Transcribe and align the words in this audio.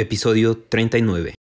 episodio 0.00 0.54
39. 0.54 1.39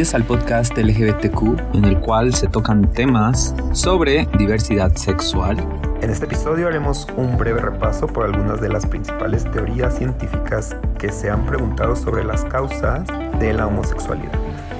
Bienvenidos 0.00 0.14
al 0.14 0.24
podcast 0.24 0.78
LGBTQ, 0.78 1.74
en 1.74 1.84
el 1.84 2.00
cual 2.00 2.32
se 2.32 2.48
tocan 2.48 2.90
temas 2.90 3.54
sobre 3.74 4.26
diversidad 4.38 4.96
sexual. 4.96 5.58
En 6.00 6.08
este 6.08 6.24
episodio 6.24 6.68
haremos 6.68 7.06
un 7.18 7.36
breve 7.36 7.60
repaso 7.60 8.06
por 8.06 8.24
algunas 8.24 8.62
de 8.62 8.70
las 8.70 8.86
principales 8.86 9.44
teorías 9.50 9.98
científicas 9.98 10.74
que 10.98 11.12
se 11.12 11.28
han 11.28 11.44
preguntado 11.44 11.96
sobre 11.96 12.24
las 12.24 12.46
causas 12.46 13.06
de 13.40 13.52
la 13.52 13.66
homosexualidad. 13.66 14.32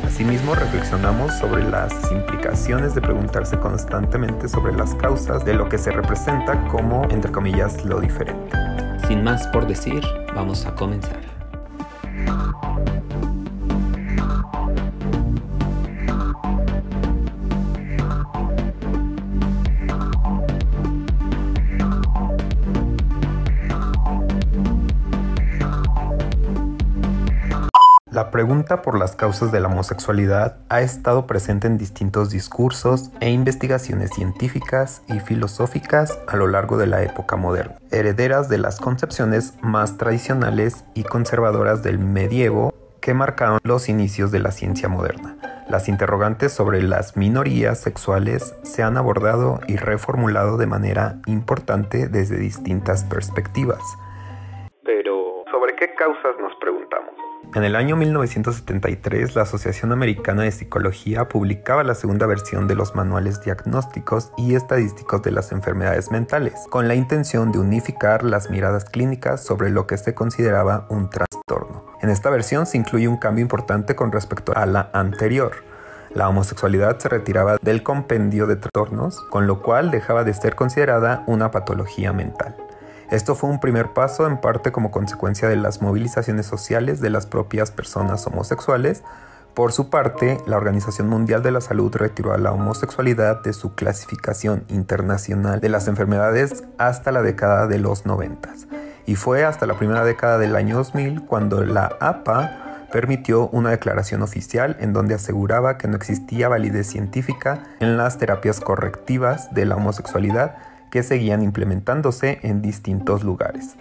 Asimismo, 0.07 0.55
reflexionamos 0.55 1.35
sobre 1.35 1.69
las 1.69 1.93
implicaciones 2.11 2.95
de 2.95 3.03
preguntarse 3.03 3.59
constantemente 3.59 4.49
sobre 4.49 4.73
las 4.73 4.95
causas 4.95 5.45
de 5.45 5.53
lo 5.53 5.69
que 5.69 5.77
se 5.77 5.91
representa 5.91 6.67
como, 6.69 7.05
entre 7.11 7.31
comillas, 7.31 7.85
lo 7.85 8.01
diferente. 8.01 8.57
Sin 9.07 9.23
más 9.23 9.47
por 9.49 9.67
decir, 9.67 10.03
vamos 10.35 10.65
a 10.65 10.75
comenzar. 10.75 11.30
La 28.13 28.33
pregunta 28.33 28.83
por 28.83 28.99
las 28.99 29.15
causas 29.15 29.53
de 29.53 29.61
la 29.61 29.69
homosexualidad 29.69 30.57
ha 30.69 30.81
estado 30.81 31.29
presente 31.29 31.69
en 31.69 31.79
distintos 31.79 32.31
discursos 32.31 33.13
e 33.21 33.31
investigaciones 33.31 34.11
científicas 34.11 35.05
y 35.07 35.21
filosóficas 35.21 36.19
a 36.27 36.35
lo 36.35 36.49
largo 36.49 36.77
de 36.77 36.89
la 36.89 37.05
época 37.05 37.37
moderna, 37.37 37.77
herederas 37.93 38.49
de 38.49 38.59
las 38.59 38.81
concepciones 38.81 39.55
más 39.63 39.97
tradicionales 39.97 40.85
y 40.93 41.05
conservadoras 41.05 41.85
del 41.85 42.01
medievo 42.01 42.75
que 43.01 43.15
marcaron 43.15 43.61
los 43.63 43.89
inicios 43.89 44.33
de 44.33 44.41
la 44.41 44.51
ciencia 44.51 44.89
moderna. 44.89 45.37
Las 45.69 45.89
interrogantes 45.89 46.53
sobre 46.53 46.83
las 46.83 47.17
minorías 47.17 47.79
sexuales 47.79 48.57
se 48.65 48.83
han 48.83 48.97
abordado 48.97 49.61
y 49.69 49.77
reformulado 49.77 50.57
de 50.57 50.67
manera 50.67 51.21
importante 51.27 52.09
desde 52.09 52.39
distintas 52.39 53.05
perspectivas. 53.05 53.79
Pero, 54.83 55.45
¿sobre 55.53 55.77
qué 55.77 55.95
causas 55.95 56.35
nos 56.41 56.57
preguntamos? 56.57 57.20
En 57.53 57.65
el 57.65 57.75
año 57.75 57.97
1973, 57.97 59.35
la 59.35 59.43
Asociación 59.43 59.91
Americana 59.91 60.45
de 60.45 60.53
Psicología 60.53 61.29
publicaba 61.29 61.83
la 61.83 61.97
segunda 61.97 62.27
versión 62.27 62.69
de 62.69 62.77
los 62.77 62.95
manuales 62.95 63.41
diagnósticos 63.41 64.31
y 64.37 64.55
estadísticos 64.55 65.21
de 65.23 65.33
las 65.33 65.51
enfermedades 65.51 66.13
mentales, 66.13 66.55
con 66.71 66.87
la 66.87 66.95
intención 66.95 67.51
de 67.51 67.59
unificar 67.59 68.23
las 68.23 68.51
miradas 68.51 68.85
clínicas 68.85 69.45
sobre 69.45 69.71
lo 69.71 69.89
que 69.89 69.99
se 69.99 70.15
consideraba 70.15 70.87
un 70.91 71.11
trastorno. 71.11 71.87
En 72.01 72.11
esta 72.11 72.31
versión 72.31 72.67
se 72.67 72.79
incluye 72.79 73.09
un 73.09 73.17
cambio 73.17 73.43
importante 73.43 73.97
con 73.97 74.13
respecto 74.13 74.53
a 74.55 74.65
la 74.67 74.89
anterior. 74.93 75.65
La 76.15 76.29
homosexualidad 76.29 77.01
se 77.01 77.09
retiraba 77.09 77.57
del 77.61 77.83
compendio 77.83 78.47
de 78.47 78.57
trastornos, 78.57 79.21
con 79.25 79.49
lo 79.49 79.61
cual 79.61 79.91
dejaba 79.91 80.23
de 80.23 80.35
ser 80.35 80.55
considerada 80.55 81.25
una 81.27 81.51
patología 81.51 82.13
mental. 82.13 82.55
Esto 83.11 83.35
fue 83.35 83.51
un 83.51 83.59
primer 83.59 83.93
paso 83.93 84.29
en 84.29 84.41
parte 84.41 84.71
como 84.71 84.93
consecuencia 84.93 85.49
de 85.49 85.57
las 85.57 85.83
movilizaciones 85.83 86.47
sociales 86.47 87.01
de 87.01 87.11
las 87.11 87.27
propias 87.27 87.73
personas 87.73 88.25
homosexuales. 88.29 89.03
Por 89.53 89.73
su 89.73 89.91
parte, 89.91 90.39
la 90.47 90.57
Organización 90.57 91.09
Mundial 91.09 91.43
de 91.43 91.51
la 91.51 91.61
Salud 91.61 91.93
retiró 91.97 92.33
a 92.33 92.39
la 92.39 92.53
homosexualidad 92.53 93.43
de 93.43 93.53
su 93.53 93.75
clasificación 93.75 94.63
internacional 94.69 95.59
de 95.59 95.71
las 95.71 95.89
enfermedades 95.89 96.63
hasta 96.79 97.11
la 97.11 97.23
década 97.23 97.67
de 97.67 97.81
los 97.81 98.07
90. 98.07 98.49
Y 99.07 99.17
fue 99.17 99.45
hasta 99.45 99.67
la 99.67 99.77
primera 99.77 100.05
década 100.05 100.39
del 100.39 100.55
año 100.55 100.77
2000 100.77 101.23
cuando 101.23 101.65
la 101.65 101.97
APA 101.99 102.87
permitió 102.93 103.49
una 103.49 103.71
declaración 103.71 104.23
oficial 104.23 104.77
en 104.79 104.93
donde 104.93 105.15
aseguraba 105.15 105.79
que 105.79 105.89
no 105.89 105.97
existía 105.97 106.49
validez 106.49 106.87
científica 106.87 107.65
en 107.81 107.97
las 107.97 108.19
terapias 108.19 108.61
correctivas 108.61 109.53
de 109.53 109.65
la 109.65 109.75
homosexualidad 109.75 110.70
que 110.91 111.03
seguían 111.03 111.43
implementándose 111.43 112.41
en 112.43 112.63
distintos 112.63 113.25
lugares. 113.25 113.77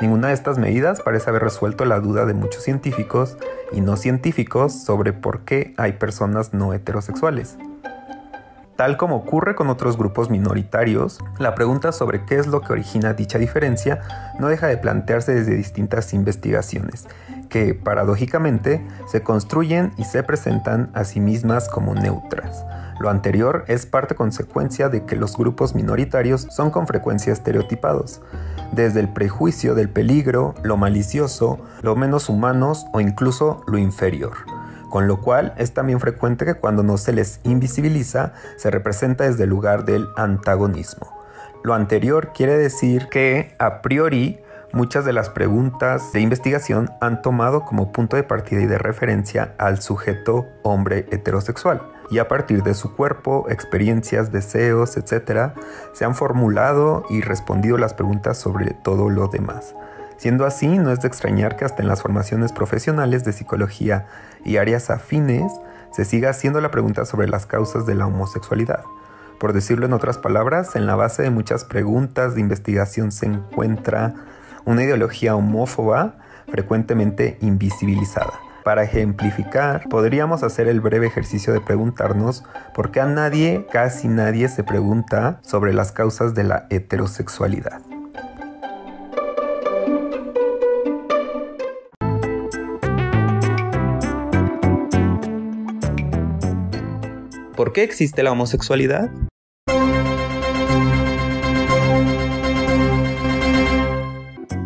Ninguna 0.00 0.28
de 0.28 0.34
estas 0.34 0.58
medidas 0.58 1.00
parece 1.02 1.30
haber 1.30 1.42
resuelto 1.42 1.84
la 1.84 2.00
duda 2.00 2.26
de 2.26 2.34
muchos 2.34 2.64
científicos 2.64 3.36
y 3.72 3.80
no 3.80 3.96
científicos 3.96 4.72
sobre 4.72 5.12
por 5.12 5.42
qué 5.42 5.72
hay 5.76 5.92
personas 5.92 6.52
no 6.52 6.72
heterosexuales. 6.72 7.56
Tal 8.76 8.96
como 8.96 9.14
ocurre 9.16 9.54
con 9.54 9.70
otros 9.70 9.96
grupos 9.96 10.30
minoritarios, 10.30 11.20
la 11.38 11.54
pregunta 11.54 11.92
sobre 11.92 12.24
qué 12.24 12.38
es 12.38 12.48
lo 12.48 12.60
que 12.60 12.72
origina 12.72 13.14
dicha 13.14 13.38
diferencia 13.38 14.00
no 14.40 14.48
deja 14.48 14.66
de 14.66 14.78
plantearse 14.78 15.32
desde 15.32 15.54
distintas 15.54 16.12
investigaciones, 16.12 17.06
que 17.54 17.72
paradójicamente 17.72 18.84
se 19.06 19.22
construyen 19.22 19.92
y 19.96 20.02
se 20.02 20.24
presentan 20.24 20.90
a 20.92 21.04
sí 21.04 21.20
mismas 21.20 21.68
como 21.68 21.94
neutras. 21.94 22.66
Lo 22.98 23.10
anterior 23.10 23.64
es 23.68 23.86
parte 23.86 24.16
consecuencia 24.16 24.88
de 24.88 25.04
que 25.04 25.14
los 25.14 25.36
grupos 25.36 25.72
minoritarios 25.72 26.48
son 26.50 26.72
con 26.72 26.88
frecuencia 26.88 27.32
estereotipados, 27.32 28.20
desde 28.72 28.98
el 28.98 29.08
prejuicio 29.08 29.76
del 29.76 29.88
peligro, 29.88 30.56
lo 30.64 30.76
malicioso, 30.76 31.60
lo 31.82 31.94
menos 31.94 32.28
humanos 32.28 32.86
o 32.92 33.00
incluso 33.00 33.62
lo 33.68 33.78
inferior 33.78 34.32
con 34.90 35.08
lo 35.08 35.20
cual 35.20 35.54
es 35.56 35.74
también 35.74 35.98
frecuente 35.98 36.44
que 36.44 36.54
cuando 36.54 36.84
no 36.84 36.98
se 36.98 37.12
les 37.12 37.40
invisibiliza 37.42 38.32
se 38.56 38.70
representa 38.70 39.24
desde 39.24 39.42
el 39.42 39.50
lugar 39.50 39.84
del 39.84 40.06
antagonismo. 40.16 41.12
Lo 41.64 41.74
anterior 41.74 42.30
quiere 42.32 42.56
decir 42.56 43.08
que 43.08 43.56
a 43.58 43.82
priori 43.82 44.43
muchas 44.74 45.04
de 45.04 45.12
las 45.12 45.30
preguntas 45.30 46.12
de 46.12 46.20
investigación 46.20 46.90
han 47.00 47.22
tomado 47.22 47.64
como 47.64 47.92
punto 47.92 48.16
de 48.16 48.24
partida 48.24 48.60
y 48.60 48.66
de 48.66 48.76
referencia 48.76 49.54
al 49.56 49.80
sujeto 49.80 50.48
hombre 50.64 51.06
heterosexual 51.12 51.80
y 52.10 52.18
a 52.18 52.26
partir 52.26 52.64
de 52.64 52.74
su 52.74 52.94
cuerpo, 52.94 53.46
experiencias, 53.48 54.32
deseos, 54.32 54.96
etc., 54.96 55.52
se 55.92 56.04
han 56.04 56.14
formulado 56.14 57.04
y 57.08 57.20
respondido 57.20 57.78
las 57.78 57.94
preguntas 57.94 58.36
sobre 58.36 58.72
todo 58.72 59.08
lo 59.08 59.28
demás. 59.28 59.74
Siendo 60.16 60.44
así, 60.44 60.66
no 60.66 60.90
es 60.90 61.00
de 61.00 61.08
extrañar 61.08 61.56
que 61.56 61.64
hasta 61.64 61.80
en 61.80 61.88
las 61.88 62.02
formaciones 62.02 62.52
profesionales 62.52 63.24
de 63.24 63.32
psicología 63.32 64.06
y 64.44 64.56
áreas 64.56 64.90
afines 64.90 65.52
se 65.92 66.04
siga 66.04 66.30
haciendo 66.30 66.60
la 66.60 66.72
pregunta 66.72 67.04
sobre 67.04 67.28
las 67.28 67.46
causas 67.46 67.86
de 67.86 67.94
la 67.94 68.06
homosexualidad. 68.06 68.82
Por 69.38 69.52
decirlo 69.52 69.86
en 69.86 69.92
otras 69.92 70.18
palabras, 70.18 70.74
en 70.74 70.86
la 70.86 70.96
base 70.96 71.22
de 71.22 71.30
muchas 71.30 71.64
preguntas 71.64 72.34
de 72.34 72.40
investigación 72.40 73.12
se 73.12 73.26
encuentra 73.26 74.14
una 74.64 74.82
ideología 74.82 75.36
homófoba 75.36 76.14
frecuentemente 76.48 77.38
invisibilizada. 77.40 78.32
Para 78.64 78.82
ejemplificar, 78.82 79.88
podríamos 79.90 80.42
hacer 80.42 80.68
el 80.68 80.80
breve 80.80 81.06
ejercicio 81.06 81.52
de 81.52 81.60
preguntarnos 81.60 82.44
por 82.74 82.90
qué 82.90 83.00
a 83.00 83.06
nadie, 83.06 83.66
casi 83.70 84.08
nadie, 84.08 84.48
se 84.48 84.64
pregunta 84.64 85.38
sobre 85.42 85.74
las 85.74 85.92
causas 85.92 86.34
de 86.34 86.44
la 86.44 86.66
heterosexualidad. 86.70 87.82
¿Por 97.54 97.72
qué 97.72 97.82
existe 97.82 98.22
la 98.22 98.32
homosexualidad? 98.32 99.10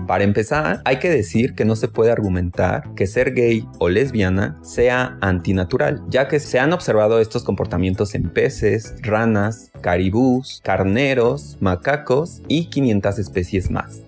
Para 0.09 0.25
empezar, 0.25 0.81
hay 0.87 1.01
que 1.01 1.11
decir 1.11 1.55
que 1.55 1.67
no 1.67 1.77
se 1.77 1.87
puede 1.87 2.11
argumentar 2.11 2.95
que 2.95 3.07
ser 3.07 3.35
gay 3.35 3.67
o 3.79 3.91
lesbiana 3.91 4.59
sea 4.63 5.19
antinatural, 5.21 6.03
ya 6.09 6.29
que 6.29 6.41
se 6.41 6.59
han 6.59 6.73
observado 6.73 7.21
estos 7.21 7.45
comportamientos 7.45 8.15
en 8.15 8.31
peces, 8.31 8.95
ranas, 9.03 9.71
caribús, 9.83 10.63
carneros, 10.65 11.59
macacos 11.61 12.41
y 12.49 12.71
500 12.71 13.19
especies 13.19 13.71
más. 13.71 14.01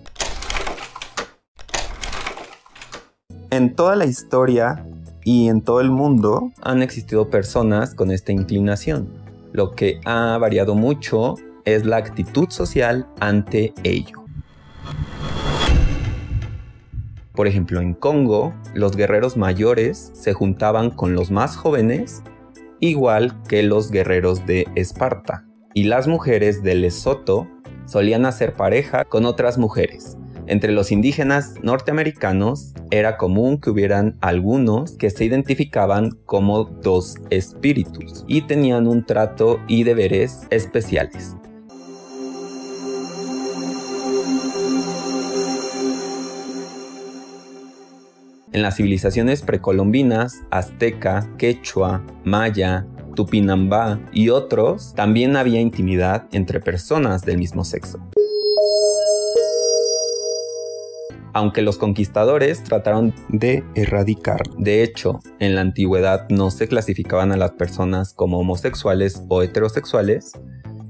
En 3.51 3.75
toda 3.75 3.95
la 3.95 4.05
historia 4.05 4.83
y 5.23 5.49
en 5.49 5.61
todo 5.61 5.81
el 5.81 5.91
mundo 5.91 6.51
han 6.63 6.81
existido 6.81 7.29
personas 7.29 7.93
con 7.93 8.09
esta 8.09 8.31
inclinación. 8.31 9.07
Lo 9.53 9.75
que 9.75 10.01
ha 10.05 10.35
variado 10.39 10.73
mucho 10.73 11.35
es 11.63 11.85
la 11.85 11.97
actitud 11.97 12.49
social 12.49 13.05
ante 13.19 13.75
ello. 13.83 14.20
Por 17.41 17.47
ejemplo, 17.47 17.81
en 17.81 17.95
Congo, 17.95 18.53
los 18.75 18.95
guerreros 18.95 19.35
mayores 19.35 20.11
se 20.13 20.31
juntaban 20.31 20.91
con 20.91 21.15
los 21.15 21.31
más 21.31 21.55
jóvenes 21.57 22.21
igual 22.79 23.41
que 23.49 23.63
los 23.63 23.89
guerreros 23.89 24.45
de 24.45 24.67
Esparta. 24.75 25.47
Y 25.73 25.85
las 25.85 26.07
mujeres 26.07 26.61
de 26.61 26.75
Lesoto 26.75 27.47
solían 27.87 28.27
hacer 28.27 28.53
pareja 28.53 29.05
con 29.05 29.25
otras 29.25 29.57
mujeres. 29.57 30.19
Entre 30.45 30.71
los 30.71 30.91
indígenas 30.91 31.55
norteamericanos 31.63 32.75
era 32.91 33.17
común 33.17 33.59
que 33.59 33.71
hubieran 33.71 34.19
algunos 34.21 34.91
que 34.91 35.09
se 35.09 35.25
identificaban 35.25 36.11
como 36.27 36.65
dos 36.65 37.15
espíritus 37.31 38.23
y 38.27 38.43
tenían 38.43 38.85
un 38.85 39.03
trato 39.03 39.59
y 39.67 39.83
deberes 39.83 40.41
especiales. 40.51 41.35
En 48.53 48.61
las 48.63 48.75
civilizaciones 48.75 49.43
precolombinas, 49.43 50.41
azteca, 50.51 51.25
quechua, 51.37 52.03
maya, 52.25 52.85
tupinambá 53.15 54.01
y 54.11 54.27
otros, 54.27 54.93
también 54.93 55.37
había 55.37 55.61
intimidad 55.61 56.27
entre 56.33 56.59
personas 56.59 57.23
del 57.23 57.37
mismo 57.37 57.63
sexo. 57.63 58.05
Aunque 61.33 61.61
los 61.61 61.77
conquistadores 61.77 62.61
trataron 62.61 63.15
de 63.29 63.63
erradicar. 63.73 64.41
De 64.57 64.83
hecho, 64.83 65.21
en 65.39 65.55
la 65.55 65.61
antigüedad 65.61 66.27
no 66.27 66.51
se 66.51 66.67
clasificaban 66.67 67.31
a 67.31 67.37
las 67.37 67.51
personas 67.51 68.13
como 68.13 68.37
homosexuales 68.39 69.23
o 69.29 69.43
heterosexuales, 69.43 70.33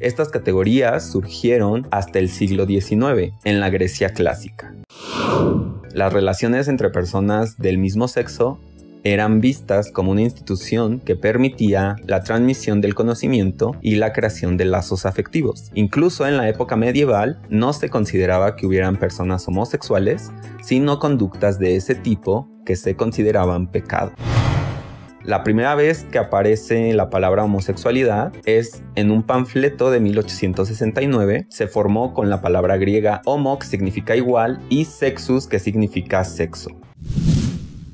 estas 0.01 0.29
categorías 0.29 1.11
surgieron 1.11 1.87
hasta 1.91 2.19
el 2.19 2.29
siglo 2.29 2.65
XIX, 2.65 3.33
en 3.43 3.59
la 3.59 3.69
Grecia 3.69 4.09
clásica. 4.09 4.73
Las 5.93 6.13
relaciones 6.13 6.67
entre 6.67 6.89
personas 6.89 7.57
del 7.57 7.77
mismo 7.77 8.07
sexo 8.07 8.59
eran 9.03 9.41
vistas 9.41 9.91
como 9.91 10.11
una 10.11 10.21
institución 10.21 10.99
que 10.99 11.15
permitía 11.15 11.95
la 12.05 12.23
transmisión 12.23 12.81
del 12.81 12.93
conocimiento 12.93 13.75
y 13.81 13.95
la 13.95 14.13
creación 14.13 14.57
de 14.57 14.65
lazos 14.65 15.05
afectivos. 15.05 15.71
Incluso 15.73 16.27
en 16.27 16.37
la 16.37 16.47
época 16.47 16.75
medieval 16.75 17.39
no 17.49 17.73
se 17.73 17.89
consideraba 17.89 18.55
que 18.55 18.67
hubieran 18.67 18.97
personas 18.97 19.47
homosexuales, 19.47 20.31
sino 20.61 20.99
conductas 20.99 21.57
de 21.57 21.75
ese 21.75 21.95
tipo 21.95 22.47
que 22.65 22.75
se 22.75 22.95
consideraban 22.95 23.67
pecado. 23.67 24.11
La 25.23 25.43
primera 25.43 25.75
vez 25.75 26.03
que 26.11 26.17
aparece 26.17 26.93
la 26.93 27.11
palabra 27.11 27.43
homosexualidad 27.43 28.33
es 28.45 28.81
en 28.95 29.11
un 29.11 29.21
panfleto 29.21 29.91
de 29.91 29.99
1869. 29.99 31.45
Se 31.49 31.67
formó 31.67 32.15
con 32.15 32.31
la 32.31 32.41
palabra 32.41 32.77
griega 32.77 33.21
homo, 33.25 33.59
que 33.59 33.67
significa 33.67 34.15
igual, 34.15 34.59
y 34.69 34.85
sexus, 34.85 35.45
que 35.45 35.59
significa 35.59 36.23
sexo. 36.23 36.71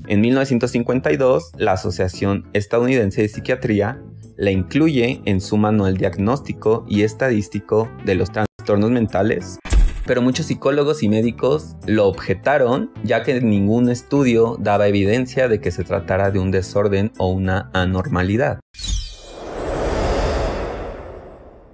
En 0.08 0.22
1952, 0.22 1.52
la 1.58 1.74
Asociación 1.74 2.48
Estadounidense 2.54 3.22
de 3.22 3.28
Psiquiatría 3.28 4.02
la 4.38 4.52
incluye 4.52 5.22
en 5.26 5.42
su 5.42 5.58
manual 5.58 5.98
diagnóstico 5.98 6.86
y 6.88 7.02
estadístico 7.02 7.90
de 8.06 8.16
los 8.16 8.32
trastornos 8.32 8.92
mentales 8.92 9.60
pero 10.08 10.22
muchos 10.22 10.46
psicólogos 10.48 11.04
y 11.04 11.10
médicos 11.10 11.76
lo 11.86 12.08
objetaron 12.08 12.90
ya 13.04 13.24
que 13.24 13.40
ningún 13.42 13.90
estudio 13.90 14.56
daba 14.58 14.88
evidencia 14.88 15.50
de 15.50 15.60
que 15.60 15.70
se 15.70 15.84
tratara 15.84 16.32
de 16.32 16.40
un 16.40 16.50
desorden 16.50 17.12
o 17.18 17.30
una 17.30 17.70
anormalidad. 17.74 18.60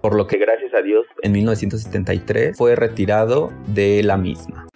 Por 0.01 0.15
lo 0.15 0.27
que 0.27 0.37
gracias 0.37 0.73
a 0.73 0.81
Dios 0.81 1.05
en 1.21 1.31
1973 1.31 2.57
fue 2.57 2.75
retirado 2.75 3.53
de 3.67 4.03
la 4.03 4.17
misma. 4.17 4.67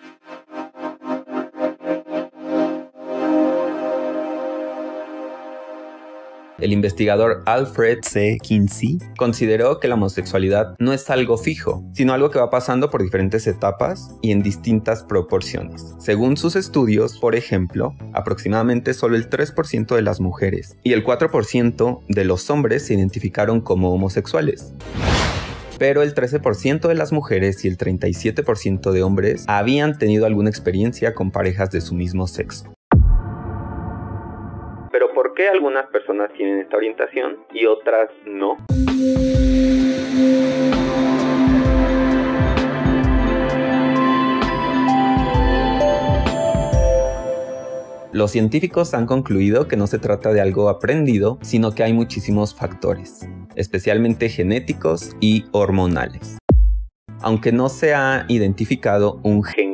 El 6.60 6.74
investigador 6.74 7.44
Alfred 7.46 8.00
C. 8.02 8.40
Kinsey 8.42 8.98
consideró 9.18 9.80
que 9.80 9.88
la 9.88 9.94
homosexualidad 9.94 10.76
no 10.80 10.92
es 10.92 11.10
algo 11.12 11.38
fijo, 11.38 11.84
sino 11.94 12.14
algo 12.14 12.32
que 12.32 12.40
va 12.40 12.50
pasando 12.50 12.90
por 12.90 13.04
diferentes 13.04 13.46
etapas 13.46 14.10
y 14.24 14.32
en 14.32 14.42
distintas 14.42 15.04
proporciones. 15.04 15.94
Según 16.00 16.36
sus 16.36 16.56
estudios, 16.56 17.20
por 17.20 17.36
ejemplo, 17.36 17.96
aproximadamente 18.14 18.96
solo 18.96 19.18
el 19.18 19.30
3% 19.30 19.96
de 19.96 20.02
las 20.02 20.20
mujeres 20.20 20.78
y 20.84 20.94
el 20.94 21.04
4% 21.04 22.00
de 22.08 22.26
los 22.26 22.50
hombres 22.50 22.88
se 22.88 22.96
identificaron 22.96 23.62
como 23.62 23.94
homosexuales 23.94 24.74
pero 25.80 26.02
el 26.02 26.16
13% 26.16 26.88
de 26.88 26.96
las 26.96 27.12
mujeres 27.12 27.64
y 27.64 27.68
el 27.68 27.78
37% 27.78 28.92
de 28.92 29.04
hombres 29.04 29.46
habían 29.48 30.00
tenido 30.00 30.26
alguna 30.26 30.50
experiencia 30.50 31.14
con 31.14 31.30
parejas 31.30 31.70
de 31.70 31.82
su 31.82 31.94
mismo 31.94 32.26
sexo 32.26 32.77
qué 35.38 35.48
algunas 35.48 35.86
personas 35.92 36.34
tienen 36.34 36.62
esta 36.62 36.78
orientación 36.78 37.38
y 37.54 37.68
otras 37.68 38.10
no? 38.26 38.58
Los 48.12 48.32
científicos 48.32 48.96
han 48.96 49.06
concluido 49.06 49.68
que 49.68 49.78
no 49.78 49.86
se 49.86 50.00
trata 50.00 50.34
de 50.34 50.42
algo 50.42 50.70
aprendido, 50.70 51.38
sino 51.44 51.76
que 51.76 51.84
hay 51.84 51.94
muchísimos 51.94 52.56
factores, 52.56 53.30
especialmente 53.56 54.30
genéticos 54.30 55.16
y 55.20 55.46
hormonales. 55.52 56.40
Aunque 57.22 57.52
no 57.52 57.70
se 57.70 57.94
ha 57.94 58.26
identificado 58.28 59.20
un 59.22 59.44
gen 59.44 59.67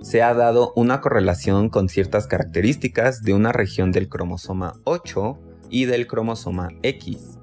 se 0.00 0.22
ha 0.22 0.32
dado 0.34 0.72
una 0.76 1.00
correlación 1.00 1.68
con 1.68 1.88
ciertas 1.88 2.26
características 2.26 3.22
de 3.22 3.34
una 3.34 3.52
región 3.52 3.92
del 3.92 4.08
cromosoma 4.08 4.74
8 4.84 5.38
y 5.70 5.84
del 5.84 6.06
cromosoma 6.06 6.68
X. 6.82 7.38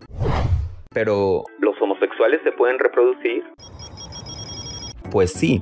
Pero, 0.92 1.44
¿los 1.59 1.80
homosexuales 1.81 2.42
se 2.44 2.51
pueden 2.51 2.80
reproducir? 2.80 3.44
Pues 5.12 5.31
sí, 5.31 5.62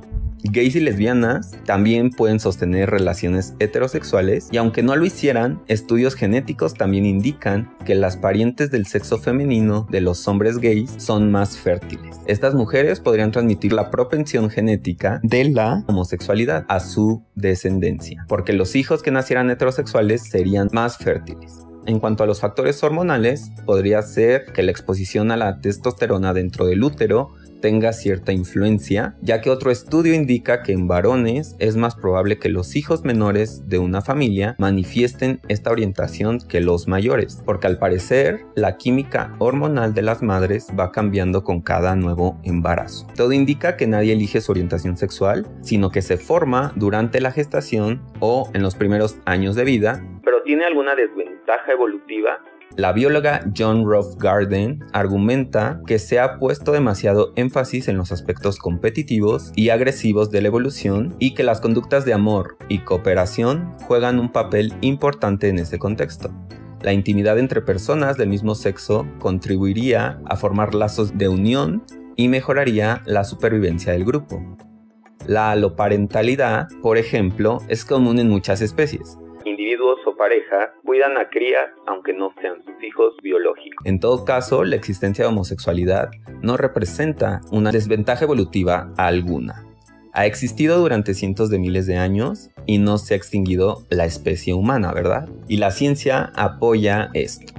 Gays 0.51 0.75
y 0.75 0.79
lesbianas 0.79 1.57
también 1.65 2.11
pueden 2.11 2.39
sostener 2.39 2.91
relaciones 2.91 3.55
heterosexuales 3.59 4.47
y 4.51 4.57
aunque 4.57 4.83
no 4.83 4.95
lo 4.95 5.03
hicieran, 5.05 5.61
estudios 5.67 6.13
genéticos 6.13 6.75
también 6.75 7.05
indican 7.05 7.75
que 7.83 7.95
las 7.95 8.15
parientes 8.15 8.69
del 8.69 8.85
sexo 8.85 9.17
femenino 9.17 9.87
de 9.89 10.01
los 10.01 10.27
hombres 10.27 10.59
gays 10.59 10.93
son 10.97 11.31
más 11.31 11.57
fértiles. 11.57 12.17
Estas 12.27 12.53
mujeres 12.53 12.99
podrían 12.99 13.31
transmitir 13.31 13.73
la 13.73 13.89
propensión 13.89 14.49
genética 14.51 15.19
de 15.23 15.45
la 15.45 15.83
homosexualidad 15.87 16.65
a 16.67 16.79
su 16.79 17.23
descendencia, 17.33 18.25
porque 18.27 18.53
los 18.53 18.75
hijos 18.75 19.01
que 19.01 19.11
nacieran 19.11 19.49
heterosexuales 19.49 20.21
serían 20.29 20.69
más 20.71 20.97
fértiles. 20.97 21.65
En 21.87 21.99
cuanto 21.99 22.23
a 22.23 22.27
los 22.27 22.39
factores 22.39 22.83
hormonales, 22.83 23.51
podría 23.65 24.01
ser 24.01 24.45
que 24.45 24.63
la 24.63 24.71
exposición 24.71 25.31
a 25.31 25.37
la 25.37 25.59
testosterona 25.59 26.33
dentro 26.33 26.65
del 26.65 26.83
útero 26.83 27.35
tenga 27.65 27.93
cierta 27.93 28.31
influencia, 28.31 29.15
ya 29.23 29.41
que 29.41 29.49
otro 29.49 29.71
estudio 29.71 30.13
indica 30.13 30.61
que 30.61 30.71
en 30.71 30.87
varones 30.87 31.55
es 31.57 31.75
más 31.75 31.95
probable 31.95 32.37
que 32.37 32.47
los 32.47 32.75
hijos 32.75 33.03
menores 33.03 33.67
de 33.67 33.79
una 33.79 34.01
familia 34.01 34.55
manifiesten 34.59 35.41
esta 35.47 35.71
orientación 35.71 36.37
que 36.47 36.61
los 36.61 36.87
mayores, 36.87 37.41
porque 37.43 37.65
al 37.65 37.79
parecer 37.79 38.45
la 38.53 38.77
química 38.77 39.33
hormonal 39.39 39.95
de 39.95 40.03
las 40.03 40.21
madres 40.21 40.67
va 40.79 40.91
cambiando 40.91 41.43
con 41.43 41.59
cada 41.59 41.95
nuevo 41.95 42.39
embarazo. 42.43 43.07
Todo 43.15 43.31
indica 43.31 43.77
que 43.77 43.87
nadie 43.87 44.13
elige 44.13 44.41
su 44.41 44.51
orientación 44.51 44.95
sexual, 44.95 45.47
sino 45.61 45.89
que 45.89 46.03
se 46.03 46.17
forma 46.17 46.71
durante 46.75 47.19
la 47.19 47.31
gestación 47.31 48.03
o 48.19 48.47
en 48.53 48.61
los 48.61 48.75
primeros 48.75 49.17
años 49.25 49.55
de 49.55 49.63
vida, 49.63 50.05
pero 50.23 50.43
tiene 50.43 50.65
alguna 50.65 50.93
desventaja 50.93 51.71
evolutiva 51.71 52.39
la 52.77 52.91
bióloga 52.91 53.41
John 53.57 53.85
Ruff 53.85 54.17
Garden 54.17 54.83
argumenta 54.91 55.81
que 55.87 55.97
se 55.97 56.19
ha 56.19 56.37
puesto 56.37 56.73
demasiado 56.73 57.31
énfasis 57.37 57.87
en 57.87 57.95
los 57.95 58.11
aspectos 58.11 58.57
competitivos 58.57 59.53
y 59.55 59.69
agresivos 59.69 60.29
de 60.29 60.41
la 60.41 60.49
evolución 60.49 61.15
y 61.17 61.33
que 61.35 61.43
las 61.43 61.61
conductas 61.61 62.03
de 62.03 62.13
amor 62.13 62.57
y 62.67 62.79
cooperación 62.79 63.73
juegan 63.87 64.19
un 64.19 64.29
papel 64.29 64.73
importante 64.81 65.47
en 65.47 65.59
ese 65.59 65.79
contexto. 65.79 66.31
La 66.81 66.91
intimidad 66.91 67.39
entre 67.39 67.61
personas 67.61 68.17
del 68.17 68.27
mismo 68.27 68.55
sexo 68.55 69.07
contribuiría 69.19 70.19
a 70.25 70.35
formar 70.35 70.75
lazos 70.75 71.17
de 71.17 71.29
unión 71.29 71.83
y 72.17 72.27
mejoraría 72.27 73.01
la 73.05 73.23
supervivencia 73.23 73.93
del 73.93 74.03
grupo. 74.03 74.57
La 75.25 75.51
aloparentalidad, 75.51 76.67
por 76.81 76.97
ejemplo, 76.97 77.59
es 77.69 77.85
común 77.85 78.19
en 78.19 78.29
muchas 78.29 78.61
especies, 78.61 79.17
individuos 79.65 79.99
o 80.05 80.15
pareja 80.15 80.73
cuidan 80.83 81.17
a 81.17 81.29
crías 81.29 81.65
aunque 81.87 82.13
no 82.13 82.33
sean 82.39 82.63
sus 82.63 82.83
hijos 82.83 83.15
biológicos. 83.21 83.85
En 83.85 83.99
todo 83.99 84.23
caso, 84.23 84.63
la 84.63 84.75
existencia 84.75 85.25
de 85.25 85.29
homosexualidad 85.29 86.11
no 86.41 86.55
representa 86.55 87.41
una 87.51 87.71
desventaja 87.71 88.25
evolutiva 88.25 88.91
alguna. 88.97 89.65
Ha 90.13 90.27
existido 90.27 90.79
durante 90.79 91.13
cientos 91.13 91.49
de 91.49 91.59
miles 91.59 91.87
de 91.87 91.97
años 91.97 92.51
y 92.65 92.77
no 92.77 92.97
se 92.97 93.15
ha 93.15 93.17
extinguido 93.17 93.85
la 93.89 94.05
especie 94.05 94.53
humana, 94.53 94.93
¿verdad? 94.93 95.27
Y 95.47 95.57
la 95.57 95.71
ciencia 95.71 96.31
apoya 96.35 97.09
esto. 97.13 97.53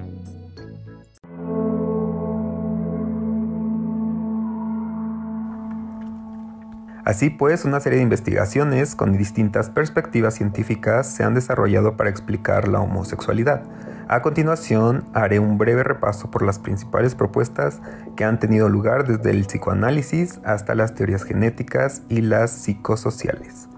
Así 7.06 7.30
pues, 7.30 7.64
una 7.64 7.78
serie 7.78 7.98
de 7.98 8.02
investigaciones 8.02 8.96
con 8.96 9.16
distintas 9.16 9.70
perspectivas 9.70 10.34
científicas 10.34 11.06
se 11.06 11.22
han 11.22 11.34
desarrollado 11.34 11.96
para 11.96 12.10
explicar 12.10 12.66
la 12.66 12.80
homosexualidad. 12.80 13.62
A 14.08 14.22
continuación, 14.22 15.04
haré 15.14 15.38
un 15.38 15.56
breve 15.56 15.84
repaso 15.84 16.32
por 16.32 16.42
las 16.42 16.58
principales 16.58 17.14
propuestas 17.14 17.80
que 18.16 18.25
han 18.25 18.40
tenido 18.40 18.68
lugar 18.68 19.06
desde 19.06 19.30
el 19.30 19.46
psicoanálisis 19.46 20.40
hasta 20.44 20.75
las 20.75 20.96
teorías 20.96 21.22
genéticas 21.22 22.02
y 22.08 22.22
las 22.22 22.50
psicosociales. 22.50 23.68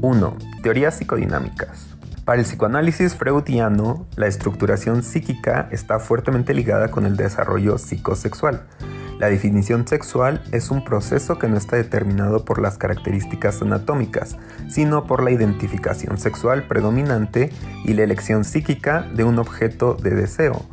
1. 0.00 0.36
Teorías 0.62 0.96
psicodinámicas. 0.96 1.91
Para 2.32 2.40
el 2.40 2.46
psicoanálisis 2.46 3.14
freudiano, 3.14 4.06
la 4.16 4.26
estructuración 4.26 5.02
psíquica 5.02 5.68
está 5.70 5.98
fuertemente 5.98 6.54
ligada 6.54 6.90
con 6.90 7.04
el 7.04 7.14
desarrollo 7.14 7.76
psicosexual. 7.76 8.62
La 9.18 9.28
definición 9.28 9.86
sexual 9.86 10.42
es 10.50 10.70
un 10.70 10.82
proceso 10.82 11.38
que 11.38 11.46
no 11.46 11.58
está 11.58 11.76
determinado 11.76 12.46
por 12.46 12.58
las 12.58 12.78
características 12.78 13.60
anatómicas, 13.60 14.38
sino 14.70 15.06
por 15.06 15.22
la 15.22 15.30
identificación 15.30 16.16
sexual 16.16 16.66
predominante 16.66 17.52
y 17.84 17.92
la 17.92 18.04
elección 18.04 18.44
psíquica 18.44 19.02
de 19.14 19.24
un 19.24 19.38
objeto 19.38 19.92
de 20.02 20.12
deseo. 20.12 20.64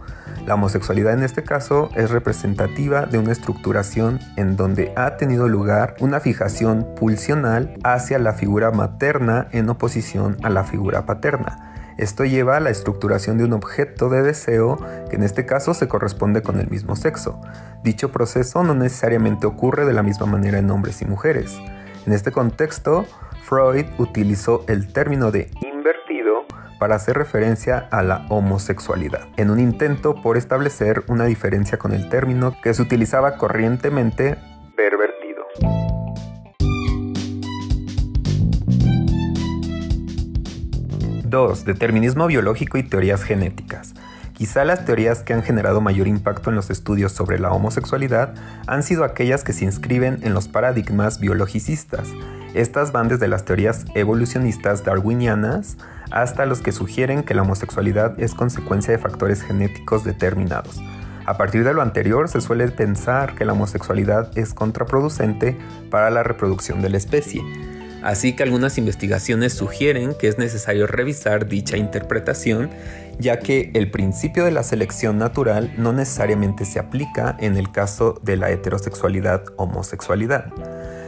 La 0.49 0.55
homosexualidad 0.55 1.13
en 1.13 1.21
este 1.21 1.43
caso 1.43 1.91
es 1.93 2.09
representativa 2.09 3.05
de 3.05 3.19
una 3.19 3.31
estructuración 3.31 4.19
en 4.35 4.55
donde 4.55 4.91
ha 4.95 5.15
tenido 5.15 5.47
lugar 5.47 5.93
una 5.99 6.19
fijación 6.19 6.87
pulsional 6.95 7.75
hacia 7.83 8.17
la 8.17 8.33
figura 8.33 8.71
materna 8.71 9.47
en 9.51 9.69
oposición 9.69 10.37
a 10.41 10.49
la 10.49 10.63
figura 10.63 11.05
paterna. 11.05 11.93
Esto 11.99 12.25
lleva 12.25 12.57
a 12.57 12.59
la 12.61 12.71
estructuración 12.71 13.37
de 13.37 13.43
un 13.43 13.53
objeto 13.53 14.09
de 14.09 14.23
deseo 14.23 14.79
que 15.11 15.17
en 15.17 15.21
este 15.21 15.45
caso 15.45 15.75
se 15.75 15.87
corresponde 15.87 16.41
con 16.41 16.59
el 16.59 16.67
mismo 16.67 16.95
sexo. 16.95 17.39
Dicho 17.83 18.11
proceso 18.11 18.63
no 18.63 18.73
necesariamente 18.73 19.45
ocurre 19.45 19.85
de 19.85 19.93
la 19.93 20.01
misma 20.01 20.25
manera 20.25 20.57
en 20.57 20.71
hombres 20.71 21.03
y 21.03 21.05
mujeres. 21.05 21.59
En 22.07 22.13
este 22.13 22.31
contexto, 22.31 23.05
Freud 23.43 23.85
utilizó 23.99 24.65
el 24.67 24.91
término 24.91 25.29
de 25.29 25.51
para 26.79 26.95
hacer 26.95 27.17
referencia 27.17 27.87
a 27.91 28.01
la 28.01 28.25
homosexualidad, 28.29 29.27
en 29.37 29.49
un 29.49 29.59
intento 29.59 30.21
por 30.21 30.37
establecer 30.37 31.03
una 31.07 31.25
diferencia 31.25 31.77
con 31.77 31.91
el 31.91 32.09
término 32.09 32.55
que 32.63 32.73
se 32.73 32.81
utilizaba 32.81 33.35
corrientemente 33.37 34.37
pervertido. 34.75 35.43
Dos, 41.25 41.65
Determinismo 41.65 42.25
biológico 42.25 42.77
y 42.77 42.83
teorías 42.83 43.23
genéticas. 43.23 43.93
Quizá 44.39 44.63
las 44.63 44.85
teorías 44.85 45.21
que 45.21 45.33
han 45.33 45.43
generado 45.43 45.81
mayor 45.81 46.07
impacto 46.07 46.49
en 46.49 46.55
los 46.55 46.69
estudios 46.69 47.11
sobre 47.11 47.39
la 47.39 47.51
homosexualidad 47.51 48.35
han 48.67 48.83
sido 48.83 49.03
aquellas 49.03 49.43
que 49.43 49.51
se 49.51 49.65
inscriben 49.65 50.19
en 50.23 50.33
los 50.33 50.47
paradigmas 50.47 51.19
biologicistas. 51.19 52.07
Estas 52.53 52.93
van 52.93 53.09
desde 53.09 53.27
las 53.27 53.43
teorías 53.43 53.83
evolucionistas 53.95 54.85
darwinianas 54.85 55.75
hasta 56.09 56.45
los 56.45 56.61
que 56.61 56.71
sugieren 56.71 57.23
que 57.23 57.33
la 57.33 57.41
homosexualidad 57.41 58.17
es 58.17 58.33
consecuencia 58.33 58.93
de 58.93 58.97
factores 58.97 59.41
genéticos 59.41 60.05
determinados. 60.05 60.81
A 61.25 61.35
partir 61.35 61.65
de 61.65 61.73
lo 61.73 61.81
anterior, 61.81 62.29
se 62.29 62.39
suele 62.39 62.69
pensar 62.69 63.35
que 63.35 63.43
la 63.43 63.51
homosexualidad 63.51 64.31
es 64.37 64.53
contraproducente 64.53 65.59
para 65.91 66.09
la 66.11 66.23
reproducción 66.23 66.81
de 66.81 66.89
la 66.89 66.95
especie. 66.97 67.43
Así 68.01 68.33
que 68.33 68.43
algunas 68.43 68.77
investigaciones 68.77 69.53
sugieren 69.53 70.13
que 70.17 70.29
es 70.29 70.37
necesario 70.37 70.87
revisar 70.87 71.47
dicha 71.47 71.75
interpretación, 71.77 72.69
ya 73.19 73.39
que 73.39 73.71
el 73.73 73.91
principio 73.91 74.45
de 74.45 74.51
la 74.51 74.63
selección 74.63 75.17
natural 75.17 75.73
no 75.77 75.91
necesariamente 75.91 76.63
se 76.65 76.79
aplica 76.79 77.35
en 77.39 77.57
el 77.57 77.71
caso 77.71 78.19
de 78.23 78.37
la 78.37 78.51
heterosexualidad-homosexualidad. 78.51 80.53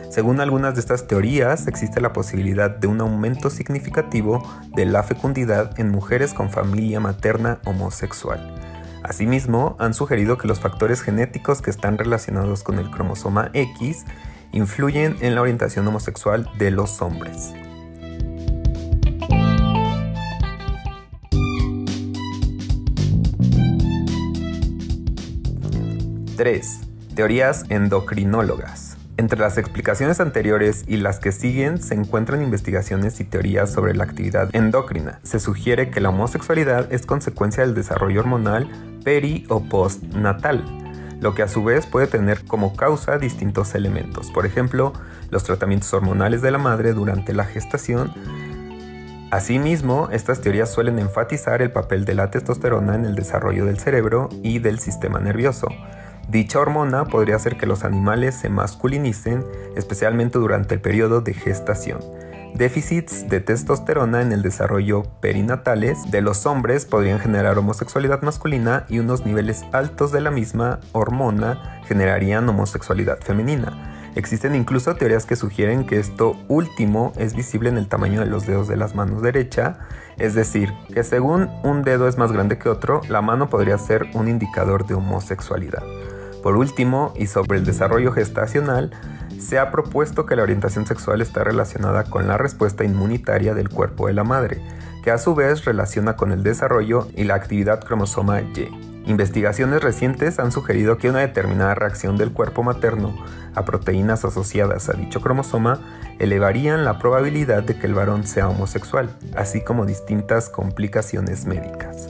Según 0.10 0.42
algunas 0.42 0.74
de 0.74 0.82
estas 0.82 1.08
teorías, 1.08 1.68
existe 1.68 2.02
la 2.02 2.12
posibilidad 2.12 2.70
de 2.70 2.88
un 2.88 3.00
aumento 3.00 3.50
significativo 3.50 4.44
de 4.76 4.86
la 4.86 5.04
fecundidad 5.04 5.80
en 5.80 5.90
mujeres 5.90 6.34
con 6.34 6.50
familia 6.50 7.00
materna 7.00 7.62
homosexual. 7.64 8.54
Asimismo, 9.04 9.78
han 9.80 9.94
sugerido 9.94 10.38
que 10.38 10.50
los 10.50 10.60
factores 10.60 11.02
genéticos 11.02 11.62
que 11.62 11.70
están 11.70 11.98
relacionados 11.98 12.64
con 12.64 12.78
el 12.78 12.92
cromosoma 12.92 13.52
X 13.54 14.04
influyen 14.52 15.18
en 15.22 15.36
la 15.36 15.42
orientación 15.42 15.88
homosexual 15.88 16.50
de 16.58 16.72
los 16.72 17.02
hombres. 17.02 17.54
¡3! 26.38 26.80
Teorías 27.16 27.66
endocrinólogas. 27.70 28.98
Entre 29.18 29.38
las 29.38 29.60
explicaciones 29.60 30.20
anteriores 30.20 30.84
y 30.88 30.98
las 30.98 31.20
que 31.20 31.32
siguen 31.32 31.80
se 31.80 31.94
encuentran 31.94 32.42
investigaciones 32.42 33.20
y 33.20 33.26
teorías 33.26 33.72
sobre 33.72 33.94
la 33.94 34.06
actividad 34.06 34.50
endocrina. 34.54 35.20
Se 35.22 35.40
sugiere 35.40 35.92
que 35.92 36.02
la 36.02 36.10
homosexualidad 36.10 36.92
es 36.92 37.06
consecuencia 37.06 37.64
del 37.64 37.76
desarrollo 37.76 38.22
hormonal 38.22 38.68
peri 39.04 39.46
o 39.50 39.64
postnatal, 39.64 40.64
lo 41.22 41.36
que 41.36 41.44
a 41.44 41.48
su 41.48 41.64
vez 41.64 41.86
puede 41.86 42.08
tener 42.08 42.44
como 42.46 42.76
causa 42.76 43.18
distintos 43.18 43.76
elementos, 43.76 44.32
por 44.32 44.46
ejemplo, 44.46 44.92
los 45.30 45.44
tratamientos 45.44 45.94
hormonales 45.94 46.42
de 46.42 46.52
la 46.52 46.58
madre 46.58 46.94
durante 46.94 47.34
la 47.34 47.46
gestación. 47.46 48.12
Asimismo, 49.30 50.10
estas 50.12 50.42
teorías 50.42 50.74
suelen 50.74 51.00
enfatizar 51.00 51.62
el 51.62 51.72
papel 51.72 52.04
de 52.04 52.16
la 52.16 52.32
testosterona 52.32 52.96
en 52.96 53.06
el 53.06 53.16
desarrollo 53.16 53.66
del 53.66 53.80
cerebro 53.80 54.28
y 54.44 54.60
del 54.60 54.80
sistema 54.80 55.20
nervioso. 55.20 55.68
Dicha 56.28 56.60
hormona 56.60 57.06
podría 57.06 57.36
hacer 57.36 57.56
que 57.56 57.66
los 57.66 57.84
animales 57.84 58.36
se 58.36 58.50
masculinicen, 58.50 59.46
especialmente 59.76 60.40
durante 60.40 60.74
el 60.76 60.82
periodo 60.82 61.22
de 61.22 61.34
gestación. 61.34 62.00
Déficits 62.56 63.28
de 63.30 63.40
testosterona 63.40 64.22
en 64.22 64.32
el 64.32 64.42
desarrollo 64.42 65.04
perinatales 65.22 66.12
de 66.12 66.22
los 66.22 66.46
hombres 66.46 66.86
podrían 66.86 67.20
generar 67.20 67.58
homosexualidad 67.58 68.22
masculina 68.22 68.86
y 68.90 69.00
unos 69.00 69.26
niveles 69.26 69.64
altos 69.72 70.12
de 70.12 70.22
la 70.22 70.32
misma 70.32 70.80
hormona 70.92 71.82
generarían 71.88 72.48
homosexualidad 72.48 73.20
femenina. 73.22 74.12
Existen 74.16 74.56
incluso 74.56 74.94
teorías 74.96 75.26
que 75.26 75.38
sugieren 75.38 75.86
que 75.86 75.98
esto 75.98 76.36
último 76.50 77.14
es 77.18 77.34
visible 77.34 77.70
en 77.70 77.78
el 77.78 77.88
tamaño 77.88 78.20
de 78.20 78.26
los 78.26 78.46
dedos 78.46 78.68
de 78.68 78.76
las 78.76 78.94
manos 78.94 79.22
derecha, 79.22 79.80
es 80.18 80.36
decir, 80.36 80.74
que 80.94 81.04
según 81.04 81.50
un 81.64 81.84
dedo 81.84 82.10
es 82.10 82.18
más 82.18 82.34
grande 82.34 82.58
que 82.58 82.68
otro, 82.68 83.02
la 83.08 83.22
mano 83.22 83.50
podría 83.50 83.78
ser 83.78 84.08
un 84.14 84.28
indicador 84.28 84.86
de 84.86 84.96
homosexualidad. 84.96 85.84
Por 86.44 86.58
último, 86.58 87.14
y 87.16 87.28
sobre 87.28 87.60
el 87.60 87.66
desarrollo 87.66 88.12
gestacional, 88.12 88.92
se 89.42 89.60
ha 89.60 89.72
propuesto 89.72 90.26
que 90.26 90.36
la 90.36 90.44
orientación 90.44 90.86
sexual 90.86 91.22
está 91.22 91.44
relacionada 91.44 92.04
con 92.04 92.28
la 92.28 92.38
respuesta 92.38 92.84
inmunitaria 92.84 93.54
del 93.54 93.70
cuerpo 93.70 94.08
de 94.08 94.14
la 94.14 94.24
madre, 94.24 94.62
que 95.04 95.12
a 95.12 95.18
su 95.18 95.34
vez 95.36 95.66
relaciona 95.66 96.16
con 96.16 96.32
el 96.32 96.44
desarrollo 96.44 97.08
y 97.16 97.24
la 97.24 97.36
actividad 97.36 97.84
cromosoma 97.84 98.42
Y. 98.42 98.70
Investigaciones 99.08 99.82
recientes 99.82 100.38
han 100.38 100.52
sugerido 100.52 100.98
que 100.98 101.10
una 101.10 101.20
determinada 101.20 101.74
reacción 101.74 102.18
del 102.18 102.32
cuerpo 102.32 102.62
materno 102.62 103.16
a 103.56 103.66
proteínas 103.66 104.24
asociadas 104.24 104.90
a 104.90 104.94
dicho 104.94 105.22
cromosoma 105.22 105.80
elevarían 106.20 106.86
la 106.86 107.00
probabilidad 107.00 107.64
de 107.64 107.80
que 107.80 107.88
el 107.88 107.96
varón 107.96 108.28
sea 108.28 108.48
homosexual, 108.48 109.10
así 109.36 109.62
como 109.62 109.88
distintas 109.88 110.50
complicaciones 110.50 111.46
médicas. 111.46 112.08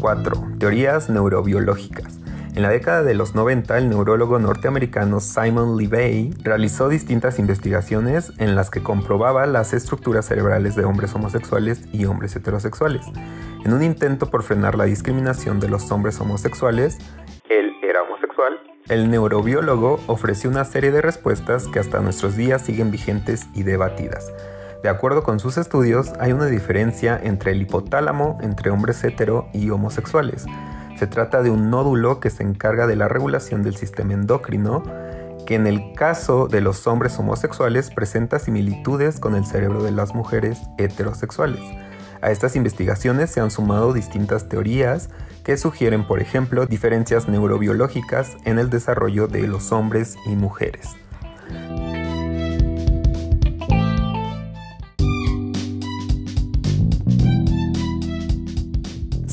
4. 0.00 0.56
Teorías 0.58 1.10
neurobiológicas. 1.10 2.18
En 2.54 2.62
la 2.62 2.70
década 2.70 3.04
de 3.04 3.14
los 3.14 3.34
90, 3.34 3.78
el 3.78 3.88
neurólogo 3.88 4.38
norteamericano 4.38 5.20
Simon 5.20 5.76
Levey 5.76 6.34
realizó 6.42 6.88
distintas 6.88 7.38
investigaciones 7.38 8.32
en 8.38 8.56
las 8.56 8.70
que 8.70 8.82
comprobaba 8.82 9.46
las 9.46 9.72
estructuras 9.72 10.26
cerebrales 10.26 10.74
de 10.74 10.84
hombres 10.84 11.14
homosexuales 11.14 11.84
y 11.92 12.06
hombres 12.06 12.34
heterosexuales. 12.34 13.06
En 13.64 13.72
un 13.72 13.82
intento 13.82 14.30
por 14.30 14.42
frenar 14.42 14.76
la 14.76 14.84
discriminación 14.84 15.60
de 15.60 15.68
los 15.68 15.92
hombres 15.92 16.20
homosexuales, 16.20 16.98
él 17.48 17.72
era 17.82 18.02
homosexual, 18.02 18.58
el 18.88 19.08
neurobiólogo 19.08 20.00
ofreció 20.08 20.50
una 20.50 20.64
serie 20.64 20.90
de 20.90 21.00
respuestas 21.00 21.68
que 21.68 21.78
hasta 21.78 22.00
nuestros 22.00 22.36
días 22.36 22.62
siguen 22.62 22.90
vigentes 22.90 23.46
y 23.54 23.62
debatidas. 23.62 24.32
De 24.82 24.88
acuerdo 24.88 25.22
con 25.22 25.40
sus 25.40 25.58
estudios, 25.58 26.12
hay 26.20 26.32
una 26.32 26.46
diferencia 26.46 27.20
entre 27.22 27.52
el 27.52 27.60
hipotálamo 27.60 28.38
entre 28.40 28.70
hombres 28.70 29.04
hetero 29.04 29.48
y 29.52 29.68
homosexuales. 29.68 30.46
Se 30.98 31.06
trata 31.06 31.42
de 31.42 31.50
un 31.50 31.68
nódulo 31.68 32.18
que 32.18 32.30
se 32.30 32.42
encarga 32.42 32.86
de 32.86 32.96
la 32.96 33.06
regulación 33.06 33.62
del 33.62 33.76
sistema 33.76 34.14
endocrino, 34.14 34.82
que 35.46 35.54
en 35.54 35.66
el 35.66 35.92
caso 35.94 36.48
de 36.48 36.62
los 36.62 36.86
hombres 36.86 37.18
homosexuales 37.18 37.90
presenta 37.90 38.38
similitudes 38.38 39.20
con 39.20 39.34
el 39.34 39.44
cerebro 39.44 39.82
de 39.82 39.90
las 39.90 40.14
mujeres 40.14 40.58
heterosexuales. 40.78 41.60
A 42.22 42.30
estas 42.30 42.56
investigaciones 42.56 43.30
se 43.30 43.40
han 43.40 43.50
sumado 43.50 43.92
distintas 43.92 44.48
teorías 44.48 45.10
que 45.44 45.56
sugieren, 45.58 46.06
por 46.06 46.20
ejemplo, 46.20 46.66
diferencias 46.66 47.28
neurobiológicas 47.28 48.36
en 48.44 48.58
el 48.58 48.70
desarrollo 48.70 49.26
de 49.26 49.46
los 49.46 49.72
hombres 49.72 50.16
y 50.26 50.36
mujeres. 50.36 50.96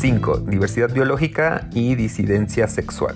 5. 0.07 0.35
5. 0.35 0.37
Diversidad 0.47 0.93
biológica 0.93 1.67
y 1.73 1.95
disidencia 1.95 2.69
sexual. 2.69 3.13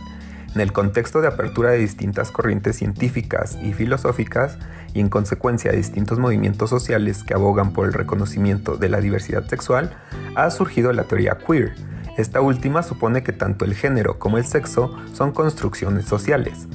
En 0.53 0.59
el 0.59 0.73
contexto 0.73 1.21
de 1.21 1.29
apertura 1.29 1.69
de 1.69 1.77
distintas 1.77 2.31
corrientes 2.31 2.75
científicas 2.75 3.57
y 3.63 3.71
filosóficas, 3.71 4.57
y 4.93 4.99
en 4.99 5.07
consecuencia 5.07 5.71
de 5.71 5.77
distintos 5.77 6.19
movimientos 6.19 6.69
sociales 6.69 7.23
que 7.23 7.33
abogan 7.33 7.71
por 7.71 7.87
el 7.87 7.93
reconocimiento 7.93 8.75
de 8.75 8.89
la 8.89 8.99
diversidad 8.99 9.47
sexual, 9.47 9.95
ha 10.35 10.51
surgido 10.51 10.91
la 10.91 11.05
teoría 11.05 11.37
queer. 11.37 11.75
Esta 12.17 12.41
última 12.41 12.83
supone 12.83 13.23
que 13.23 13.31
tanto 13.31 13.63
el 13.63 13.73
género 13.73 14.19
como 14.19 14.37
el 14.37 14.43
sexo 14.43 14.93
son 15.13 15.31
construcciones 15.31 16.03
sociales. 16.03 16.67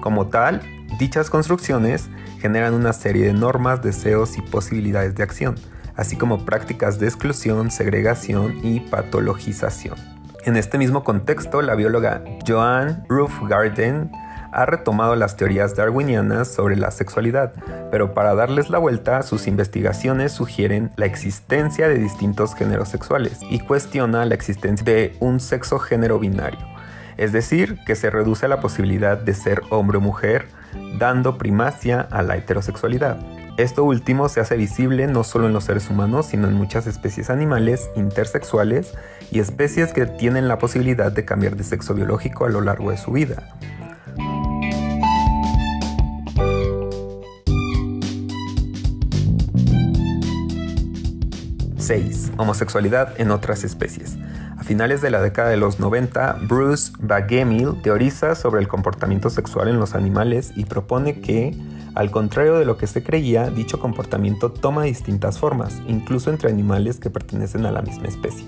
Como 0.00 0.26
tal, 0.30 0.62
dichas 0.98 1.30
construcciones 1.30 2.08
generan 2.40 2.74
una 2.74 2.92
serie 2.92 3.26
de 3.26 3.34
normas, 3.34 3.82
deseos 3.82 4.36
y 4.36 4.42
posibilidades 4.42 5.14
de 5.14 5.22
acción, 5.22 5.54
así 6.00 6.16
como 6.16 6.46
prácticas 6.46 6.98
de 6.98 7.06
exclusión, 7.06 7.70
segregación 7.70 8.58
y 8.62 8.80
patologización. 8.80 9.96
En 10.46 10.56
este 10.56 10.78
mismo 10.78 11.04
contexto, 11.04 11.60
la 11.60 11.74
bióloga 11.74 12.24
Joanne 12.48 13.04
Garden 13.46 14.10
ha 14.50 14.64
retomado 14.64 15.14
las 15.14 15.36
teorías 15.36 15.76
darwinianas 15.76 16.48
sobre 16.48 16.76
la 16.76 16.90
sexualidad, 16.90 17.52
pero 17.90 18.14
para 18.14 18.34
darles 18.34 18.70
la 18.70 18.78
vuelta, 18.78 19.22
sus 19.22 19.46
investigaciones 19.46 20.32
sugieren 20.32 20.90
la 20.96 21.04
existencia 21.04 21.86
de 21.86 21.98
distintos 21.98 22.54
géneros 22.54 22.88
sexuales 22.88 23.40
y 23.50 23.60
cuestiona 23.60 24.24
la 24.24 24.34
existencia 24.34 24.86
de 24.86 25.14
un 25.20 25.38
sexo 25.38 25.78
género 25.78 26.18
binario, 26.18 26.66
es 27.18 27.32
decir, 27.32 27.78
que 27.84 27.94
se 27.94 28.08
reduce 28.08 28.46
a 28.46 28.48
la 28.48 28.60
posibilidad 28.60 29.18
de 29.18 29.34
ser 29.34 29.60
hombre 29.68 29.98
o 29.98 30.00
mujer, 30.00 30.46
dando 30.98 31.36
primacia 31.36 32.00
a 32.00 32.22
la 32.22 32.38
heterosexualidad. 32.38 33.18
Esto 33.56 33.84
último 33.84 34.28
se 34.28 34.40
hace 34.40 34.56
visible 34.56 35.06
no 35.06 35.24
solo 35.24 35.46
en 35.46 35.52
los 35.52 35.64
seres 35.64 35.90
humanos, 35.90 36.26
sino 36.26 36.48
en 36.48 36.54
muchas 36.54 36.86
especies 36.86 37.30
animales 37.30 37.90
intersexuales 37.94 38.94
y 39.30 39.40
especies 39.40 39.92
que 39.92 40.06
tienen 40.06 40.48
la 40.48 40.58
posibilidad 40.58 41.12
de 41.12 41.24
cambiar 41.24 41.56
de 41.56 41.64
sexo 41.64 41.94
biológico 41.94 42.46
a 42.46 42.48
lo 42.48 42.60
largo 42.60 42.90
de 42.90 42.96
su 42.96 43.12
vida. 43.12 43.56
¡6! 51.76 52.32
Homosexualidad 52.36 53.20
en 53.20 53.30
otras 53.30 53.64
especies. 53.64 54.16
A 54.56 54.62
finales 54.62 55.00
de 55.00 55.10
la 55.10 55.20
década 55.20 55.48
de 55.48 55.56
los 55.56 55.80
90, 55.80 56.38
Bruce 56.46 56.92
Bagemil 57.00 57.82
teoriza 57.82 58.34
sobre 58.36 58.60
el 58.60 58.68
comportamiento 58.68 59.28
sexual 59.28 59.68
en 59.68 59.80
los 59.80 59.94
animales 59.94 60.52
y 60.54 60.66
propone 60.66 61.20
que 61.20 61.56
al 61.94 62.10
contrario 62.10 62.58
de 62.58 62.64
lo 62.64 62.76
que 62.76 62.86
se 62.86 63.02
creía, 63.02 63.50
dicho 63.50 63.80
comportamiento 63.80 64.52
toma 64.52 64.84
distintas 64.84 65.38
formas, 65.38 65.82
incluso 65.88 66.30
entre 66.30 66.50
animales 66.50 67.00
que 67.00 67.10
pertenecen 67.10 67.66
a 67.66 67.72
la 67.72 67.82
misma 67.82 68.06
especie. 68.06 68.46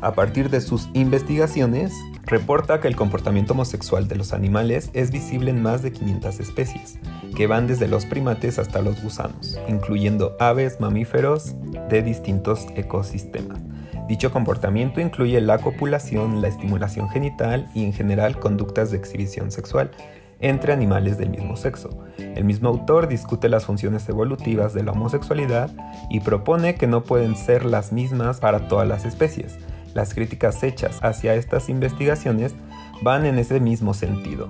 A 0.00 0.12
partir 0.12 0.48
de 0.48 0.60
sus 0.60 0.88
investigaciones, 0.94 1.92
reporta 2.24 2.80
que 2.80 2.86
el 2.86 2.94
comportamiento 2.94 3.52
homosexual 3.52 4.06
de 4.06 4.14
los 4.14 4.32
animales 4.32 4.90
es 4.92 5.10
visible 5.10 5.50
en 5.50 5.60
más 5.60 5.82
de 5.82 5.92
500 5.92 6.38
especies, 6.38 6.98
que 7.34 7.48
van 7.48 7.66
desde 7.66 7.88
los 7.88 8.06
primates 8.06 8.60
hasta 8.60 8.80
los 8.80 9.02
gusanos, 9.02 9.58
incluyendo 9.68 10.36
aves, 10.38 10.80
mamíferos 10.80 11.56
de 11.88 12.02
distintos 12.02 12.66
ecosistemas. 12.76 13.60
Dicho 14.08 14.30
comportamiento 14.30 15.00
incluye 15.00 15.40
la 15.40 15.58
copulación, 15.58 16.40
la 16.40 16.48
estimulación 16.48 17.10
genital 17.10 17.68
y 17.74 17.84
en 17.84 17.92
general 17.92 18.38
conductas 18.38 18.90
de 18.90 18.96
exhibición 18.96 19.50
sexual, 19.50 19.90
entre 20.40 20.72
animales 20.72 21.18
del 21.18 21.30
mismo 21.30 21.56
sexo. 21.56 22.04
El 22.18 22.44
mismo 22.44 22.68
autor 22.68 23.08
discute 23.08 23.48
las 23.48 23.64
funciones 23.64 24.08
evolutivas 24.08 24.74
de 24.74 24.82
la 24.82 24.92
homosexualidad 24.92 25.70
y 26.10 26.20
propone 26.20 26.74
que 26.76 26.86
no 26.86 27.02
pueden 27.02 27.36
ser 27.36 27.64
las 27.64 27.92
mismas 27.92 28.40
para 28.40 28.68
todas 28.68 28.86
las 28.86 29.04
especies. 29.04 29.58
Las 29.94 30.14
críticas 30.14 30.62
hechas 30.62 30.98
hacia 31.02 31.34
estas 31.34 31.68
investigaciones 31.68 32.54
van 33.02 33.26
en 33.26 33.38
ese 33.38 33.60
mismo 33.60 33.94
sentido, 33.94 34.48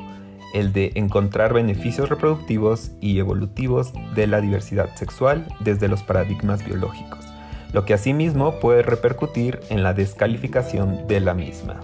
el 0.55 0.73
de 0.73 0.93
encontrar 0.95 1.53
beneficios 1.53 2.09
reproductivos 2.09 2.93
y 3.01 3.19
evolutivos 3.19 3.93
de 4.15 4.27
la 4.27 4.41
diversidad 4.41 4.95
sexual 4.97 5.47
desde 5.61 5.89
los 5.89 6.03
paradigmas 6.03 6.65
biológicos, 6.65 7.27
lo 7.73 7.85
que 7.85 7.95
asimismo 7.95 8.59
puede 8.61 8.83
repercutir 8.83 9.61
en 9.71 9.83
la 9.83 9.95
descalificación 9.95 11.07
de 11.07 11.21
la 11.21 11.35
misma. 11.35 11.81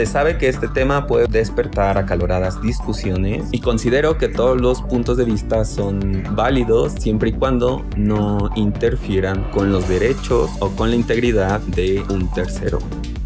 Se 0.00 0.06
sabe 0.06 0.38
que 0.38 0.48
este 0.48 0.66
tema 0.66 1.06
puede 1.06 1.26
despertar 1.26 1.98
acaloradas 1.98 2.62
discusiones 2.62 3.44
y 3.52 3.60
considero 3.60 4.16
que 4.16 4.28
todos 4.28 4.58
los 4.58 4.80
puntos 4.80 5.18
de 5.18 5.26
vista 5.26 5.66
son 5.66 6.24
válidos 6.30 6.94
siempre 6.94 7.28
y 7.28 7.32
cuando 7.34 7.84
no 7.98 8.48
interfieran 8.56 9.44
con 9.50 9.70
los 9.70 9.90
derechos 9.90 10.52
o 10.60 10.70
con 10.70 10.88
la 10.88 10.96
integridad 10.96 11.60
de 11.60 12.02
un 12.08 12.32
tercero. 12.32 12.78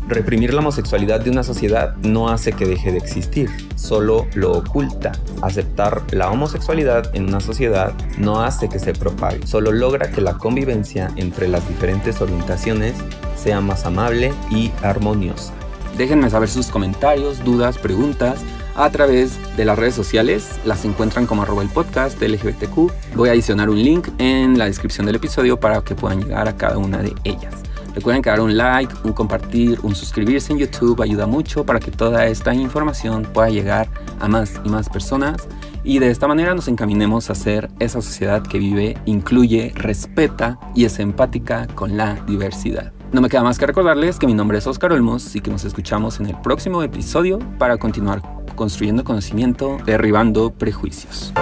Reprimir 0.08 0.52
la 0.52 0.62
homosexualidad 0.62 1.20
de 1.20 1.30
una 1.30 1.44
sociedad 1.44 1.94
no 1.98 2.28
hace 2.28 2.52
que 2.54 2.66
deje 2.66 2.90
de 2.90 2.98
existir, 2.98 3.48
solo 3.76 4.26
lo 4.34 4.50
oculta. 4.50 5.12
Aceptar 5.42 6.02
la 6.10 6.28
homosexualidad 6.28 7.14
en 7.14 7.28
una 7.28 7.38
sociedad 7.38 7.94
no 8.18 8.42
hace 8.42 8.68
que 8.68 8.80
se 8.80 8.94
propague, 8.94 9.46
solo 9.46 9.70
logra 9.70 10.10
que 10.10 10.20
la 10.20 10.38
convivencia 10.38 11.12
entre 11.14 11.46
las 11.46 11.68
diferentes 11.68 12.20
orientaciones 12.20 12.94
sea 13.36 13.60
más 13.60 13.86
amable 13.86 14.32
y 14.50 14.72
armoniosa. 14.82 15.52
Déjenme 15.96 16.28
saber 16.28 16.48
sus 16.48 16.68
comentarios, 16.68 17.44
dudas, 17.44 17.78
preguntas 17.78 18.40
a 18.74 18.90
través 18.90 19.38
de 19.56 19.64
las 19.64 19.78
redes 19.78 19.94
sociales. 19.94 20.58
Las 20.64 20.84
encuentran 20.84 21.26
como 21.26 21.42
arroba 21.42 21.62
podcast 21.72 22.20
LGBTQ. 22.20 23.14
Voy 23.14 23.28
a 23.28 23.32
adicionar 23.32 23.70
un 23.70 23.80
link 23.82 24.08
en 24.18 24.58
la 24.58 24.64
descripción 24.64 25.06
del 25.06 25.16
episodio 25.16 25.58
para 25.60 25.80
que 25.82 25.94
puedan 25.94 26.20
llegar 26.20 26.48
a 26.48 26.56
cada 26.56 26.78
una 26.78 26.98
de 26.98 27.14
ellas. 27.22 27.54
Recuerden 27.94 28.22
que 28.22 28.30
dar 28.30 28.40
un 28.40 28.56
like, 28.56 28.92
un 29.04 29.12
compartir, 29.12 29.78
un 29.84 29.94
suscribirse 29.94 30.52
en 30.52 30.58
YouTube 30.58 31.00
ayuda 31.00 31.28
mucho 31.28 31.64
para 31.64 31.78
que 31.78 31.92
toda 31.92 32.26
esta 32.26 32.52
información 32.52 33.22
pueda 33.32 33.50
llegar 33.50 33.88
a 34.18 34.26
más 34.26 34.60
y 34.64 34.68
más 34.68 34.88
personas 34.88 35.46
y 35.84 36.00
de 36.00 36.10
esta 36.10 36.26
manera 36.26 36.54
nos 36.54 36.66
encaminemos 36.66 37.30
a 37.30 37.36
ser 37.36 37.70
esa 37.78 38.02
sociedad 38.02 38.42
que 38.42 38.58
vive, 38.58 38.96
incluye, 39.04 39.72
respeta 39.76 40.58
y 40.74 40.86
es 40.86 40.98
empática 40.98 41.68
con 41.74 41.96
la 41.96 42.14
diversidad. 42.26 42.92
No 43.14 43.20
me 43.20 43.28
queda 43.28 43.44
más 43.44 43.60
que 43.60 43.66
recordarles 43.66 44.18
que 44.18 44.26
mi 44.26 44.34
nombre 44.34 44.58
es 44.58 44.66
Oscar 44.66 44.90
Olmos 44.90 45.36
y 45.36 45.40
que 45.40 45.48
nos 45.48 45.64
escuchamos 45.64 46.18
en 46.18 46.26
el 46.26 46.34
próximo 46.40 46.82
episodio 46.82 47.38
para 47.60 47.76
continuar 47.76 48.20
construyendo 48.56 49.04
conocimiento, 49.04 49.78
derribando 49.86 50.50
prejuicios. 50.50 51.32